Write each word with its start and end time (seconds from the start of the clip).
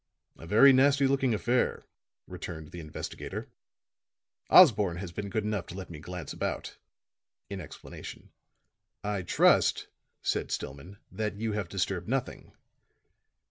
"A 0.39 0.47
very 0.47 0.73
nasty 0.73 1.05
looking 1.05 1.31
affair," 1.35 1.85
returned 2.25 2.71
the 2.71 2.79
investigator. 2.79 3.49
"Osborne 4.49 4.97
has 4.97 5.11
been 5.11 5.29
good 5.29 5.43
enough 5.43 5.67
to 5.67 5.75
let 5.75 5.91
me 5.91 5.99
glance 5.99 6.33
about," 6.33 6.75
in 7.51 7.61
explanation. 7.61 8.31
"I 9.03 9.21
trust," 9.21 9.89
said 10.23 10.49
Stillman, 10.49 10.97
"that 11.11 11.37
you 11.37 11.51
have 11.51 11.69
disturbed 11.69 12.09
nothing." 12.09 12.51